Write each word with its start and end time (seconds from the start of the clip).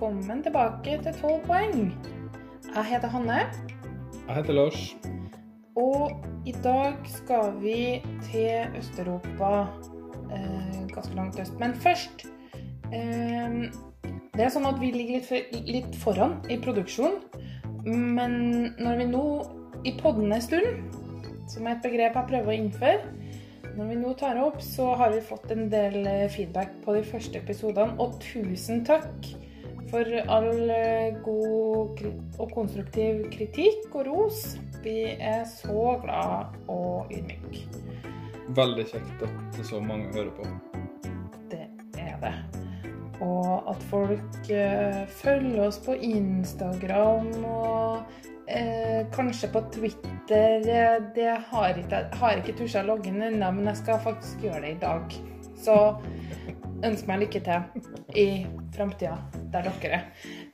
velkommen 0.00 0.40
tilbake 0.40 0.94
til 1.04 1.12
12 1.12 1.42
poeng. 1.44 1.80
Jeg 2.74 2.84
heter 2.88 3.08
Hanne, 3.12 3.40
Jeg 4.28 4.36
heter 4.36 4.52
Lars. 4.52 4.96
og 5.76 6.24
i 6.46 6.54
dag 6.64 6.94
skal 7.04 7.52
vi 7.60 8.00
til 8.22 8.78
Øst-Europa. 8.78 9.66
Eh, 10.32 10.88
ganske 10.94 11.14
langt 11.14 11.40
øst. 11.40 11.58
Men 11.58 11.74
først 11.74 12.26
eh, 12.92 13.68
Det 14.32 14.40
er 14.40 14.48
sånn 14.48 14.66
at 14.66 14.80
vi 14.80 14.90
ligger 14.90 15.18
litt, 15.18 15.28
for, 15.28 15.60
litt 15.68 15.96
foran 15.96 16.38
i 16.48 16.56
produksjon. 16.56 17.20
Men 17.84 18.72
når 18.80 18.96
vi 18.96 19.04
nå 19.04 19.24
i 19.84 19.92
podden 20.00 20.32
en 20.32 20.40
stund, 20.40 20.96
som 21.46 21.66
er 21.66 21.76
et 21.76 21.84
begrep 21.84 22.16
jeg 22.16 22.28
prøver 22.32 22.48
å 22.48 22.56
innføre 22.56 23.76
Når 23.76 23.84
vi 23.84 24.00
nå 24.00 24.14
tar 24.14 24.40
opp, 24.40 24.62
så 24.62 24.94
har 24.94 25.12
vi 25.12 25.20
fått 25.20 25.52
en 25.52 25.68
del 25.68 26.06
eh, 26.06 26.30
feedback 26.32 26.72
på 26.86 26.96
de 26.96 27.04
første 27.04 27.44
episodene. 27.44 28.00
Og 28.00 28.16
tusen 28.24 28.80
takk 28.84 29.36
for 29.90 30.06
all 30.30 30.70
eh, 30.70 31.16
god 31.24 32.02
og 32.38 32.52
konstruktiv 32.54 33.24
kritikk 33.32 33.94
og 33.94 34.06
ros. 34.08 34.56
Vi 34.84 35.12
er 35.18 35.44
så 35.50 35.96
glad 36.04 36.56
og 36.70 37.10
ydmyke. 37.12 37.66
Veldig 38.56 38.86
kjekt 38.90 39.26
at 39.26 39.60
så 39.66 39.80
mange 39.82 40.08
hører 40.14 40.32
på. 40.38 40.46
Det 41.50 41.66
er 41.98 42.16
det. 42.22 42.34
Og 43.20 43.68
at 43.70 43.82
folk 43.90 44.50
eh, 44.50 45.02
følger 45.20 45.66
oss 45.66 45.78
på 45.84 45.94
Instagram 45.94 47.28
og 47.44 48.00
eh, 48.48 49.04
kanskje 49.12 49.52
på 49.52 49.62
Twitter. 49.74 50.64
eh, 50.64 50.96
Det 51.14 51.36
har 51.50 51.76
ikke, 51.76 52.04
har 52.22 52.40
ikke 52.40 52.56
tusja 52.62 52.82
inn 53.04 53.22
ennå, 53.22 53.50
men 53.50 53.66
jeg 53.66 53.82
skal 53.82 54.00
faktisk 54.06 54.48
gjøre 54.48 54.62
det 54.64 54.72
i 54.76 54.80
dag. 54.80 55.20
Så 55.60 55.76
ønsk 56.86 57.08
meg 57.08 57.24
lykke 57.24 57.40
til 57.44 57.60
i 58.18 58.26
framtida, 58.74 59.16
der 59.52 59.68
dere 59.68 60.00
er. 60.00 60.04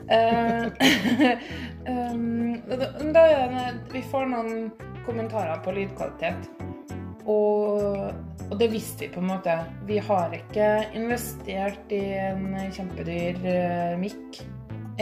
Eh, 0.07 0.65
da, 2.71 2.91
da 3.15 3.27
er 3.31 3.55
det, 3.55 3.67
vi 3.93 4.03
får 4.11 4.31
noen 4.33 4.71
kommentarer 5.07 5.61
på 5.65 5.75
lydkvalitet. 5.77 6.49
Og, 7.27 8.13
og 8.47 8.59
det 8.61 8.71
visste 8.71 9.07
vi 9.07 9.13
på 9.15 9.23
en 9.23 9.31
måte. 9.33 9.55
Vi 9.89 9.99
har 9.99 10.35
ikke 10.35 10.69
investert 10.95 11.95
i 11.95 12.03
en 12.21 12.55
kjempedyr 12.75 13.41
uh, 13.43 13.97
mikk 13.99 14.41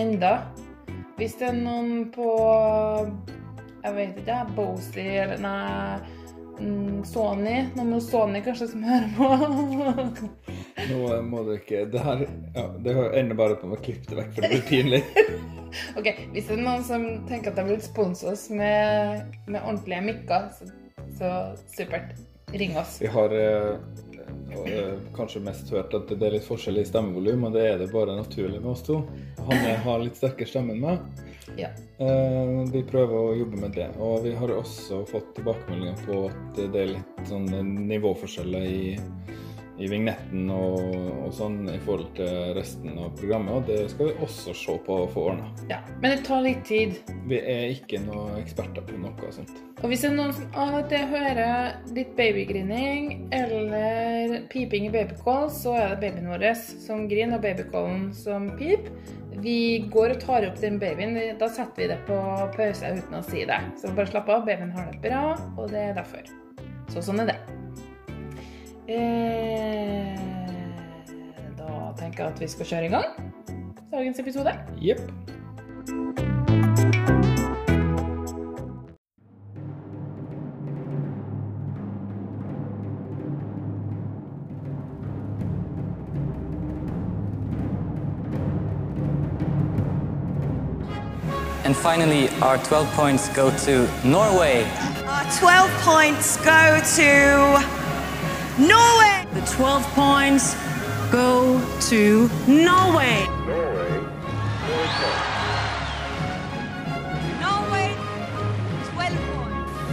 enda. 0.00 0.38
Hvis 1.18 1.36
det 1.38 1.50
er 1.52 1.58
noen 1.60 2.08
på 2.14 2.30
Jeg 3.84 3.94
vet 3.94 4.16
ikke, 4.18 4.38
Bosley 4.56 5.18
eller 5.20 5.42
nei 5.44 5.98
mm, 6.58 7.04
Sony. 7.06 7.58
Noen 7.76 7.92
med 7.92 8.02
Sony 8.02 8.40
kanskje 8.44 8.72
som 8.72 8.86
hører 8.88 9.10
på. 9.18 10.30
Nå 10.90 11.20
må 11.24 11.42
du 11.46 11.54
ikke 11.56 11.84
Det 11.90 12.02
her 12.02 12.24
ja, 12.26 12.64
det 12.84 12.94
ender 13.20 13.38
bare 13.38 13.58
på 13.60 13.70
å 13.72 13.80
klippe 13.80 14.10
det 14.10 14.18
vekk, 14.20 14.32
for 14.34 14.44
det 14.44 14.52
blir 14.52 14.64
pinlig. 14.68 15.02
ok, 15.98 16.08
Hvis 16.34 16.48
det 16.48 16.56
er 16.58 16.62
noen 16.62 16.86
som 16.86 17.06
tenker 17.30 17.52
at 17.52 17.60
de 17.60 17.66
vil 17.72 17.82
sponse 17.84 18.28
oss 18.30 18.46
med, 18.52 19.34
med 19.48 19.60
ordentlige 19.62 20.04
mikker, 20.10 20.48
så, 20.58 20.70
så 21.18 21.34
supert. 21.74 22.14
Ring 22.54 22.76
oss. 22.78 23.00
Vi 23.02 23.10
har 23.10 23.32
eh, 23.34 23.72
eh, 24.66 24.92
kanskje 25.16 25.42
mest 25.42 25.70
hørt 25.74 25.94
at 25.96 26.12
det 26.12 26.22
er 26.22 26.36
litt 26.36 26.46
forskjell 26.46 26.78
i 26.78 26.86
stemmevolum, 26.86 27.48
og 27.48 27.56
det 27.56 27.64
er 27.66 27.80
det 27.80 27.90
bare 27.90 28.14
naturlig 28.14 28.60
med 28.60 28.70
oss 28.76 28.84
to. 28.86 29.00
Han 29.48 29.64
har 29.82 30.04
litt 30.04 30.20
sterkere 30.20 30.46
stemme 30.46 30.76
enn 30.76 30.84
meg. 30.84 31.24
Ja. 31.58 31.72
Eh, 31.98 32.52
vi 32.70 32.84
prøver 32.86 33.16
å 33.18 33.34
jobbe 33.40 33.58
med 33.60 33.74
det. 33.76 33.88
Og 33.98 34.22
vi 34.24 34.34
har 34.38 34.52
også 34.54 35.02
fått 35.10 35.34
tilbakemeldinger 35.36 35.98
på 36.06 36.20
at 36.30 36.62
det 36.62 36.84
er 36.84 36.92
litt 36.94 37.26
sånn 37.28 37.50
nivåforskjeller 37.88 38.68
i, 38.70 38.94
i 39.78 39.88
vignetten 39.90 40.46
og, 40.54 40.78
og 41.24 41.32
sånn 41.34 41.64
i 41.72 41.78
forhold 41.82 42.12
til 42.18 42.52
resten 42.54 42.94
av 42.94 43.10
programmet, 43.18 43.56
og 43.56 43.70
det 43.70 43.88
skal 43.90 44.10
vi 44.10 44.16
også 44.22 44.54
se 44.54 44.76
på 44.86 44.98
å 45.02 45.08
få 45.10 45.28
ordna. 45.32 45.50
ja. 45.70 45.80
Men 46.02 46.14
det 46.14 46.26
tar 46.26 46.44
litt 46.44 46.62
tid. 46.68 46.98
Vi 47.26 47.38
er 47.40 47.72
ikke 47.72 48.02
noen 48.04 48.38
eksperter 48.38 48.84
på 48.86 48.98
noe 49.00 49.32
sånt. 49.34 49.54
Og 49.82 49.90
hvis 49.90 50.04
det 50.04 50.12
er 50.12 50.16
noen 50.16 50.32
som 50.36 50.54
av 50.62 50.76
og 50.78 50.86
til 50.92 51.02
hører 51.10 51.74
litt 51.96 52.14
babygrining 52.16 53.26
eller 53.34 54.38
piping 54.52 54.88
i 54.88 54.92
babycall, 54.94 55.50
så 55.52 55.74
er 55.80 55.92
det 55.92 56.00
babyen 56.04 56.30
vår 56.30 56.46
som 56.60 57.08
griner 57.10 57.38
og 57.38 57.44
babycallen 57.44 58.06
som 58.16 58.48
piper. 58.60 58.94
Vi 59.44 59.58
går 59.90 60.14
og 60.14 60.22
tar 60.22 60.46
opp 60.46 60.60
den 60.62 60.78
babyen. 60.80 61.18
Da 61.40 61.50
setter 61.50 61.82
vi 61.82 61.90
det 61.90 61.98
på 62.06 62.20
pause 62.54 62.94
uten 62.94 63.18
å 63.18 63.24
si 63.26 63.42
det. 63.48 63.58
Så 63.80 63.90
bare 63.96 64.12
slapp 64.12 64.30
av. 64.30 64.46
Babyen 64.46 64.72
har 64.76 64.88
det 64.92 65.02
bra, 65.02 65.34
og 65.58 65.68
det 65.74 65.90
er 65.90 65.98
derfor. 65.98 66.30
Så 66.92 67.02
sånn 67.02 67.24
er 67.24 67.34
det. 67.34 67.63
Eh, 68.88 70.18
da 71.56 71.92
tenker 71.96 72.24
jeg 72.24 72.32
at 72.32 72.40
vi 72.40 72.48
skal 72.52 72.66
kjøre 72.66 72.90
i 72.90 72.92
gang 72.92 73.34
dagens 73.94 74.18
episode. 74.18 74.52
Jepp. 74.80 75.00
And 91.64 91.74
finally, 91.74 92.28
our 92.42 92.58
12 92.58 92.86
points 92.92 93.28
go 93.30 93.50
to 93.64 93.88
Norway. 94.04 94.64
Our 95.06 95.24
12 95.38 95.70
points 95.80 96.36
go 96.36 96.80
to 96.96 97.83
Norway. 98.56 99.26
The 99.34 99.40
12 99.50 99.82
points 99.96 100.54
go 101.10 101.58
to 101.90 102.30
Norway. 102.46 103.26
Norway, 107.42 107.88
12 108.94 108.94
points. 108.94 109.18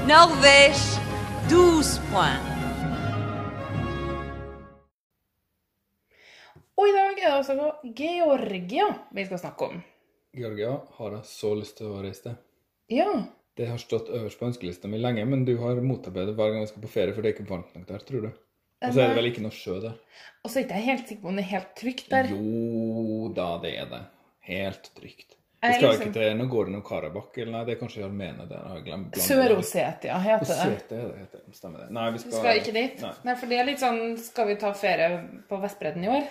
Norvège, 0.05 1.01
12 1.49 1.97
points. 2.13 2.45
Og 6.77 6.85
i 6.85 6.93
dag 6.93 7.17
er 7.17 7.17
det 7.17 7.33
altså 7.33 7.73
Georgia 7.97 8.87
vi 9.11 9.25
skal 9.25 9.39
snakke 9.39 9.71
om. 9.71 9.81
Georgia 10.37 10.77
har 10.99 11.17
jeg 11.17 11.25
så 11.25 11.55
lyst 11.57 11.79
til 11.81 11.89
å 11.89 12.03
reise 12.05 12.27
til. 12.27 12.37
Ja. 12.93 13.09
Det 13.57 13.65
har 13.73 13.81
stått 13.81 14.13
øverst 14.13 14.37
på 14.37 14.51
ønskelista 14.51 14.87
mi 14.87 15.01
lenge, 15.01 15.25
men 15.25 15.49
du 15.49 15.55
har 15.57 15.81
motarbeidet 15.81 16.37
hver 16.37 16.53
gang 16.53 16.61
jeg 16.61 16.73
skal 16.75 16.85
på 16.85 16.93
ferie, 16.93 17.17
for 17.17 17.25
det 17.25 17.33
er 17.33 17.39
ikke 17.39 17.49
varmt 17.49 17.73
nok 17.73 17.89
der, 17.89 18.05
tror 18.05 18.29
du. 18.29 18.31
Og 18.81 18.93
så 18.95 19.01
er 19.03 19.11
det 19.11 19.17
vel 19.19 19.29
ikke 19.31 19.43
noe 19.45 19.53
sjø 19.53 19.75
der. 19.83 19.97
Og 20.41 20.49
så 20.49 20.57
er 20.59 20.63
ikke 20.65 20.79
jeg 20.79 20.87
helt 20.89 21.07
sikker 21.11 21.21
på 21.21 21.29
om 21.29 21.35
det 21.37 21.43
er 21.45 21.51
helt 21.51 21.75
trygt 21.77 22.07
der. 22.09 22.31
Jo 22.33 23.27
da, 23.37 23.49
det 23.61 23.75
er 23.77 23.91
det. 23.91 24.01
Helt 24.49 24.89
trygt. 24.97 25.35
Vi 25.61 25.67
Jeg 25.69 25.75
skal 25.75 25.91
liksom- 25.91 26.07
ikke 26.07 26.13
til 26.13 26.37
Nagorno-Karabakh, 26.39 27.37
eller 27.37 27.51
nei, 27.51 27.65
det 27.65 27.75
er 27.75 27.79
kanskje 27.85 28.03
Armenia 28.05 28.45
det 28.49 28.57
har 28.57 28.75
jeg 28.79 28.85
glemt. 28.85 29.13
Sør-Osetia 29.21 30.17
heter 30.17 30.39
det. 30.39 30.55
Ossetia 30.57 30.97
er 30.97 31.11
det 31.11 31.19
heter. 31.19 31.39
Stemmer 31.53 31.79
det. 31.83 31.91
Nei, 31.91 32.05
vi 32.09 32.13
Vi 32.17 32.19
skal, 32.23 32.31
skal 32.39 32.57
ikke 32.57 32.73
dit. 32.73 33.01
Nei. 33.01 33.11
Nei, 33.23 33.35
for 33.35 33.45
det 33.47 33.59
er 33.59 33.65
litt 33.65 33.79
sånn 33.79 34.17
Skal 34.17 34.47
vi 34.47 34.55
ta 34.55 34.71
ferie 34.73 35.29
på 35.47 35.61
Vestbredden 35.61 36.03
i 36.03 36.07
år? 36.07 36.25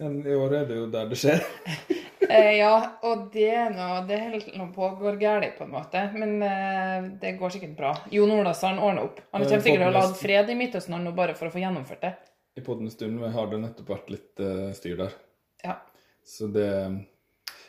Men 0.00 0.18
I 0.26 0.34
år 0.34 0.52
er 0.54 0.64
det 0.66 0.76
jo 0.76 0.90
der 0.90 1.08
det 1.08 1.18
skjer. 1.18 1.44
Eh, 2.36 2.58
ja, 2.58 2.72
og 3.08 3.30
det 3.32 3.46
er 3.56 3.70
noe 3.72 4.02
Det 4.04 4.18
holder 4.20 4.56
nå 4.60 4.66
på 4.74 4.84
å 4.84 5.12
galt, 5.16 5.54
på 5.56 5.64
en 5.64 5.70
måte. 5.72 6.02
Men 6.12 6.34
eh, 6.44 7.06
det 7.22 7.38
går 7.40 7.54
sikkert 7.54 7.76
bra. 7.78 7.92
Jon 8.12 8.34
Olavsson 8.34 8.76
ordner 8.76 9.06
opp. 9.08 9.22
Han 9.32 9.46
kommer 9.46 9.62
sikkert 9.64 9.64
til 9.64 9.86
å 9.86 9.92
forhåpentligvis. 9.94 10.20
fred 10.20 10.52
i 10.52 10.56
Midtøsten 10.58 10.98
nå 11.04 11.14
bare 11.16 11.36
for 11.38 11.48
å 11.48 11.54
få 11.54 11.62
gjennomført 11.62 12.04
det. 12.04 12.12
I 12.58 12.64
podden 12.66 12.90
stund 12.90 13.22
har 13.22 13.48
det 13.48 13.62
nettopp 13.62 13.94
vært 13.94 14.12
litt 14.12 14.42
uh, 14.42 14.68
styr 14.76 14.98
der. 14.98 15.16
Ja. 15.64 15.78
Så 16.26 16.50
det 16.52 16.68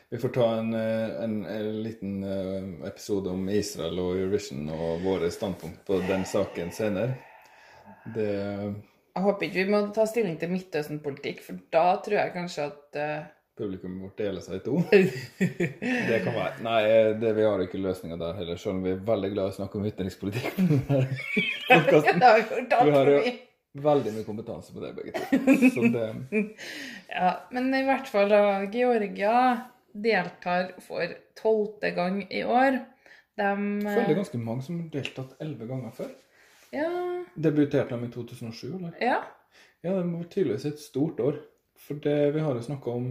Vi 0.10 0.18
får 0.18 0.32
ta 0.34 0.46
en, 0.58 0.74
eh, 0.74 1.24
en, 1.24 1.34
en 1.46 1.84
liten 1.84 2.24
eh, 2.26 2.88
episode 2.88 3.30
om 3.30 3.44
Israel 3.54 4.00
og 4.02 4.16
Eurovision 4.18 4.64
og 4.74 5.04
våre 5.04 5.30
standpunkt 5.30 5.84
på 5.86 6.00
den 6.08 6.26
saken 6.26 6.72
senere. 6.74 7.14
Det 8.16 8.32
Jeg 8.32 9.22
håper 9.22 9.46
ikke 9.46 9.60
vi 9.60 9.70
må 9.70 9.84
ta 9.94 10.08
stilling 10.10 10.40
til 10.42 10.50
Midtøsten-politikk, 10.50 11.44
for 11.46 11.62
da 11.70 11.84
tror 12.02 12.18
jeg 12.24 12.34
kanskje 12.34 12.66
at 12.72 13.00
Publikummet 13.60 14.06
vårt 14.06 14.18
deler 14.22 14.44
seg 14.44 14.56
i 14.56 14.64
to. 14.64 14.78
Det 16.10 16.20
kan 16.24 16.34
være. 16.36 16.54
Nei, 16.64 16.80
eh, 16.88 17.10
det, 17.20 17.34
vi 17.36 17.44
har 17.44 17.60
ikke 17.66 17.82
løsninger 17.84 18.20
der 18.22 18.38
heller, 18.40 18.60
selv 18.62 18.78
om 18.78 18.84
vi 18.86 18.94
er 18.96 19.02
veldig 19.10 19.30
glad 19.34 19.50
i 19.50 19.54
å 19.54 19.58
snakke 19.58 19.80
om 19.80 19.88
utenrikspolitikk. 19.90 20.54
på 20.56 20.64
denne 20.64 21.00
podcasten. 21.68 22.22
Det 22.22 22.30
har 22.30 22.38
vi 22.40 22.46
gjort 22.46 22.76
Vi 22.88 22.94
har 22.96 23.12
jo 23.12 23.34
veldig 23.90 24.14
mye 24.16 24.28
kompetanse 24.28 24.74
på 24.76 24.84
det, 24.84 24.94
begge 24.98 25.12
to. 25.76 25.90
Det 25.92 26.06
Ja, 27.20 27.34
men 27.56 27.68
i 27.76 27.84
hvert 27.88 28.08
fall 28.12 28.32
da, 28.32 28.40
Georgia 28.72 29.36
deltar 29.92 30.72
for 30.86 31.12
tolvte 31.40 31.92
gang 31.98 32.22
i 32.32 32.46
år. 32.46 32.80
De 33.40 33.44
Jeg 33.50 33.84
føler 33.84 34.08
det 34.08 34.16
er 34.16 34.22
ganske 34.24 34.42
mange 34.44 34.64
som 34.66 34.80
har 34.80 34.90
deltatt 34.94 35.36
elleve 35.44 35.68
ganger 35.70 35.94
før. 36.00 36.16
Ja, 36.76 36.88
Debuterte 37.36 37.98
de 37.98 38.08
i 38.08 38.14
2007, 38.14 38.64
eller? 38.80 38.96
ja. 39.04 39.20
Ja, 39.80 39.94
det 39.96 40.10
var 40.12 40.26
tydeligvis 40.28 40.66
et 40.68 40.82
stort 40.84 41.20
år. 41.24 41.38
For 41.80 41.96
det, 42.04 42.34
vi 42.36 42.42
har 42.44 42.52
jo 42.58 42.64
snakka 42.66 42.92
om 42.92 43.06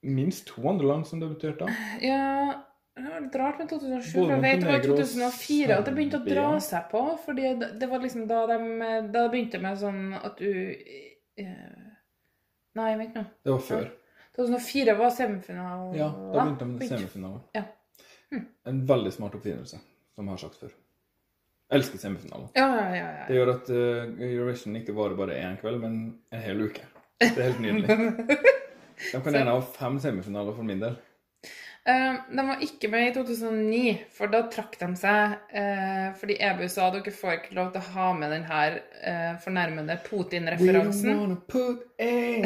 minst 0.00 0.46
to 0.48 0.64
andre 0.68 0.86
land 0.86 1.06
som 1.06 1.20
debuterte. 1.20 1.68
ja 2.00 2.66
det 3.00 3.08
var 3.08 3.20
litt 3.20 3.36
rart 3.36 3.58
med 3.58 3.68
2007, 3.70 4.10
for 4.12 4.32
jeg 4.32 4.42
vet 4.42 4.60
det 4.60 4.66
var 4.66 4.74
Montenegro 4.74 4.96
og 4.96 4.98
2004 5.00 5.76
at 5.76 5.86
det 5.86 5.92
begynte 5.96 6.18
å 6.18 6.26
dra 6.26 6.48
seg 6.64 6.88
på. 6.90 7.04
fordi 7.24 7.52
det 7.80 7.88
var 7.88 8.02
liksom 8.02 8.26
da 8.28 8.40
de 8.50 8.58
da 8.80 9.22
det 9.22 9.30
begynte 9.32 9.60
med 9.62 9.78
sånn 9.80 10.02
at 10.18 10.40
du 10.40 10.50
eh, 11.40 11.86
Nei, 12.78 12.90
vent 12.94 13.16
nå. 13.18 13.24
Det 13.42 13.50
var 13.50 13.62
før. 13.66 13.88
2004 14.38 14.92
var 14.94 15.10
semifinalen. 15.10 15.94
Ja, 15.98 16.06
da 16.06 16.44
begynte 16.44 16.66
de 16.68 16.76
med 16.76 16.92
semifinalen. 16.92 17.40
Ja. 17.56 17.64
En 18.70 18.84
veldig 18.86 19.10
smart 19.16 19.34
oppfinnelse, 19.34 19.80
som 20.14 20.28
jeg 20.28 20.36
har 20.36 20.42
sagt 20.44 20.60
før. 20.60 20.76
Jeg 21.70 21.80
elsker 21.80 22.02
semifinaler. 22.02 22.46
Ja, 22.54 22.68
ja, 22.76 22.86
ja. 22.94 23.10
ja. 23.16 23.26
Det 23.26 23.40
gjør 23.40 23.52
at 23.56 23.68
eh, 23.74 24.14
Eurovision 24.28 24.78
ikke 24.78 24.94
varer 24.94 25.18
bare 25.18 25.38
én 25.38 25.58
kveld, 25.58 25.82
men 25.82 25.98
en 26.30 26.46
hel 26.46 26.62
uke. 26.66 26.86
Det 27.20 27.34
er 27.34 27.50
helt 27.50 27.60
nydelig. 27.62 28.38
De 29.12 29.22
kan 29.22 29.34
gjerne 29.34 29.56
ha 29.56 29.62
fem 29.78 29.96
semifinaler 30.02 30.54
for 30.56 30.64
min 30.66 30.82
del. 30.82 30.94
Uh, 31.88 32.14
de 32.28 32.42
var 32.44 32.60
ikke 32.62 32.88
med 32.92 33.08
i 33.08 33.14
2009, 33.16 33.98
for 34.12 34.26
da 34.32 34.40
trakk 34.52 34.74
de 34.82 34.88
seg 35.00 35.20
uh, 35.56 36.08
fordi 36.20 36.34
EBU 36.44 36.66
sa 36.68 36.80
at 36.90 36.96
dere 36.98 37.12
får 37.16 37.32
ikke 37.38 37.56
lov 37.56 37.68
til 37.72 37.80
å 37.80 37.90
ha 37.94 38.08
med 38.18 38.28
den 38.36 38.44
her 38.50 38.70
Putin-referansen. 39.40 39.80
We 39.80 39.84
don't 39.88 40.04
Putin-referansen. 40.04 41.18
wanna 41.18 41.40
put 41.48 41.78
in 41.98 42.44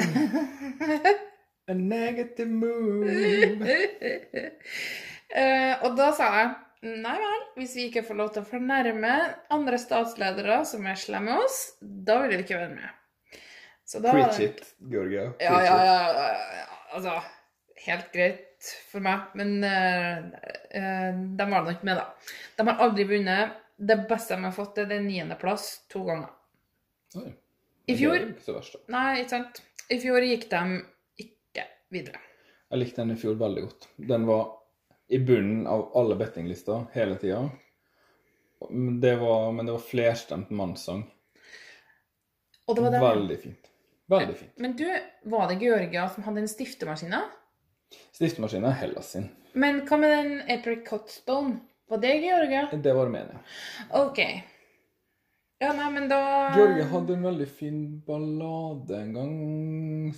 a 1.69 1.75
negative 1.75 2.51
move. 2.51 3.11
Eh, 5.35 5.75
og 5.83 5.97
da 5.99 6.13
sa 6.15 6.29
jeg 6.37 6.51
nei 7.03 7.15
vel, 7.19 7.41
hvis 7.59 7.73
vi 7.75 7.89
ikke 7.89 8.05
får 8.07 8.17
lov 8.21 8.29
til 8.35 8.43
å 8.45 8.47
fornærme 8.47 9.15
andre 9.55 9.79
statsledere 9.83 10.61
som 10.69 10.87
er 10.87 10.95
slemme 11.01 11.33
med 11.33 11.41
oss, 11.43 11.57
da 11.81 12.21
vil 12.23 12.37
vi 12.37 12.43
ikke 12.45 12.61
være 12.61 12.77
med. 12.77 12.91
Så 13.85 14.01
da 14.01 14.13
Preach 14.13 14.41
it, 14.41 14.75
Georgia. 14.79 15.33
Ja, 15.39 15.65
ja, 15.65 15.85
ja, 15.85 16.29
ja. 16.57 16.67
Altså, 16.97 17.19
helt 17.85 18.13
greit 18.13 18.69
for 18.89 19.05
meg, 19.05 19.29
men 19.37 19.59
uh, 19.61 20.25
eh, 20.73 21.11
de 21.13 21.47
var 21.51 21.67
det 21.67 21.75
nok 21.75 21.85
med, 21.85 22.01
da. 22.01 22.35
De 22.57 22.67
har 22.71 22.83
aldri 22.87 23.07
vunnet. 23.11 23.61
Det 23.77 23.97
beste 24.09 24.37
de 24.37 24.47
har 24.47 24.55
fått, 24.55 24.79
er 24.79 24.89
den 24.89 25.09
niendeplass 25.11 25.67
to 25.91 26.05
ganger. 26.07 26.31
Oi. 27.19 27.33
I 27.91 27.97
fjor 27.99 28.17
er 28.17 28.29
ikke 28.31 28.47
så 28.47 28.57
verst, 28.57 28.77
da. 28.79 28.93
Nei, 28.95 29.09
ikke 29.21 29.35
sant. 29.35 29.61
I 29.93 29.99
fjor 30.01 30.25
gikk 30.25 30.47
de 30.53 30.63
ikke 31.21 31.67
videre. 31.93 32.23
Jeg 32.71 32.81
likte 32.81 33.03
den 33.03 33.13
i 33.13 33.19
fjor 33.21 33.37
veldig 33.43 33.67
godt. 33.67 33.89
Den 34.13 34.25
var 34.31 34.47
i 35.13 35.21
bunnen 35.21 35.67
av 35.69 35.91
alle 35.99 36.17
bettinglister 36.17 36.87
hele 36.95 37.19
tida. 37.21 37.43
Men 38.71 38.97
det 39.03 39.19
var 39.21 39.83
flerstemt 39.85 40.55
mannssang. 40.57 41.05
Og 42.65 42.79
det 42.79 42.87
var 42.87 42.97
det. 42.97 43.03
Veldig 43.05 43.39
fint. 43.43 43.71
Veldig 44.13 44.37
fint. 44.37 44.53
Men 44.61 44.77
du, 44.77 44.87
var 45.33 45.49
det 45.49 45.61
Georgia 45.63 46.09
som 46.13 46.27
hadde 46.27 46.43
den 46.43 46.51
stiftemaskina? 46.51 47.23
Stiftemaskina 48.13 48.69
er 48.73 48.81
Hellas 48.83 49.15
sin. 49.15 49.31
Men 49.55 49.85
hva 49.89 49.99
med 50.01 50.13
den 50.13 50.59
Apricot 50.59 51.11
Stone? 51.11 51.61
Var 51.89 52.01
det 52.03 52.17
Georgia? 52.25 52.67
Det 52.73 52.93
var 52.93 53.07
Armenia. 53.07 53.39
OK. 53.95 54.21
Ja, 55.63 55.71
nei, 55.73 55.87
men 55.95 56.09
da 56.11 56.19
Georgia 56.57 56.85
hadde 56.91 57.15
en 57.15 57.23
veldig 57.25 57.47
fin 57.49 57.83
ballade 58.05 58.99
en 58.99 59.13
gang 59.15 59.35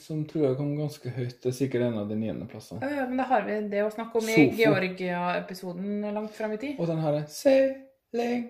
som 0.00 0.24
tror 0.26 0.46
jeg 0.48 0.56
kom 0.58 0.72
ganske 0.78 1.12
høyt. 1.12 1.36
Det 1.42 1.50
er 1.52 1.56
sikkert 1.58 1.84
en 1.86 1.98
av 2.00 2.08
de 2.10 2.16
niendeplassene. 2.18 2.80
Ja, 2.82 3.04
Men 3.06 3.20
da 3.20 3.28
har 3.30 3.44
vi 3.46 3.58
det 3.70 3.84
å 3.84 3.92
snakke 3.92 4.22
om 4.22 4.30
i 4.32 4.46
Georgia-episoden 4.56 6.08
langt 6.16 6.34
fram 6.34 6.56
i 6.56 6.60
tid. 6.62 6.80
Og 6.80 6.88
den 6.90 7.02
her 7.04 7.20
er 7.20 7.28
Sailing 7.30 8.46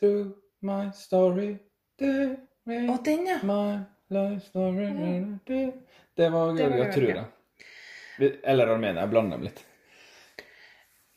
through 0.00 0.32
my 0.64 0.88
story 0.96 1.52
do, 2.00 2.32
me, 2.66 2.80
den, 3.04 3.26
ja. 3.28 3.38
My 3.46 3.82
Det 6.14 6.28
var 6.30 6.52
Det 6.54 6.62
Georgia, 6.62 6.92
tror 6.92 7.08
jeg. 7.14 7.24
Vi- 8.18 8.40
Eller 8.44 8.66
Armenia. 8.66 9.00
Jeg 9.02 9.10
blander 9.10 9.36
dem 9.36 9.42
litt. 9.48 9.64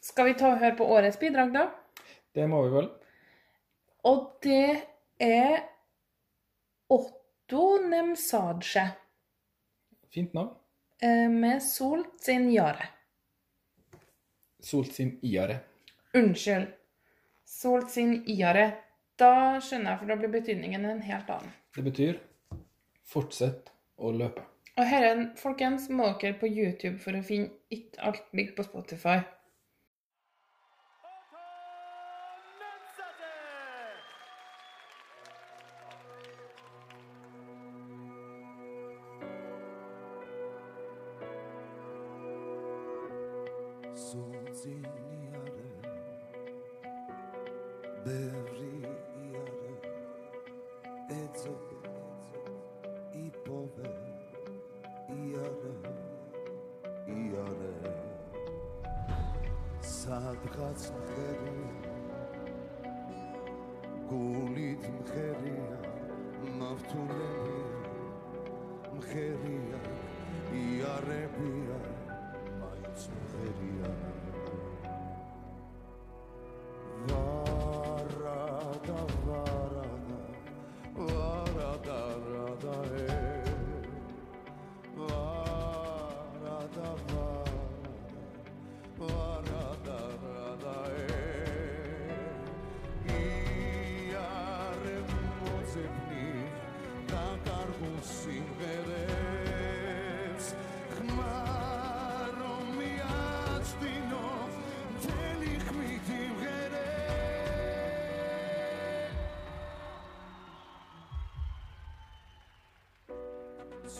Skal 0.01 0.25
vi 0.25 0.33
ta 0.33 0.51
og 0.53 0.59
høre 0.61 0.75
på 0.77 0.85
årets 0.95 1.19
bidrag, 1.19 1.53
da? 1.53 1.65
Det 2.35 2.47
må 2.49 2.61
vi 2.63 2.69
vel. 2.75 2.89
Og 4.05 4.37
det 4.41 4.83
er 5.19 5.63
Otto 6.89 7.63
Nemsadje 7.89 8.85
Fint 10.13 10.33
navn. 10.33 10.53
eh, 11.01 11.27
med 11.29 11.61
Solt 11.63 12.21
sin 12.21 12.51
Jare. 12.53 12.87
Solt 14.61 14.93
sin 14.93 15.19
Iare. 15.21 15.59
Unnskyld. 16.13 16.67
Solt 17.45 17.91
sin 17.91 18.23
Iare. 18.27 18.71
Da 19.17 19.59
skjønner 19.59 19.91
jeg, 19.91 19.99
for 19.99 20.05
da 20.07 20.15
blir 20.15 20.31
betydningen 20.33 20.85
en 20.85 21.01
helt 21.01 21.29
annen. 21.29 21.51
Det 21.75 21.83
betyr 21.83 22.19
fortsett 23.09 23.71
å 23.97 24.11
løpe. 24.15 24.43
Og 24.75 24.87
herren, 24.89 25.29
folkens, 25.39 25.87
må 25.87 26.09
dere 26.19 26.35
på 26.39 26.49
YouTube 26.49 26.97
for 27.03 27.15
å 27.15 27.23
finne 27.23 27.53
Ikke 27.71 28.01
alt 28.09 28.25
ligger 28.35 28.57
på 28.57 28.65
Spotify. 28.67 29.21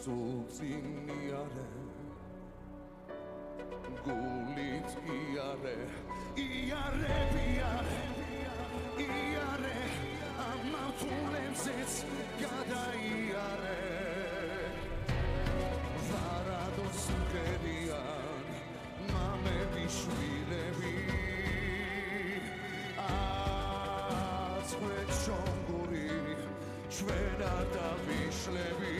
სულწინი 0.05 1.13
არე 1.33 1.63
გულიც 4.07 4.91
კი 5.05 5.15
არე 5.43 5.71
იარები 6.43 7.45
არე 7.69 8.01
იარე 9.05 9.71
ამ 10.43 10.61
მართულებზეც 10.73 11.95
გადაიარე. 12.43 13.79
ვარადოს 16.11 17.01
მკერიან 17.23 18.53
მამები 19.09 19.87
შვილები. 19.97 20.95
აცხვეთ 23.09 25.17
შონგური 25.23 26.07
ჩვენ 26.99 27.45
არ 27.49 27.67
დავიშლები 27.79 28.95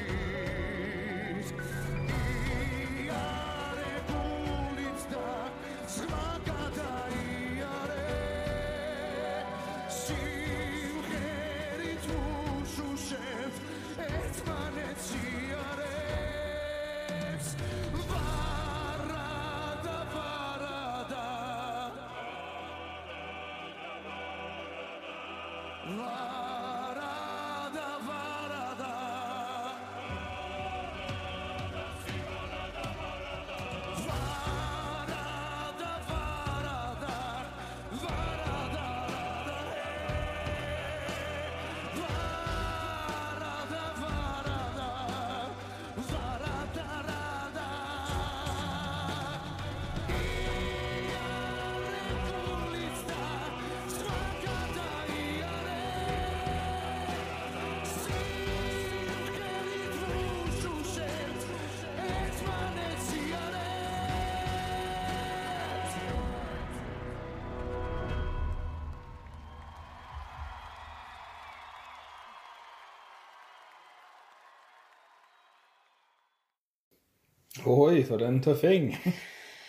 Oi, 77.65 78.03
for 78.05 78.21
en 78.25 78.41
tøffing. 78.45 78.91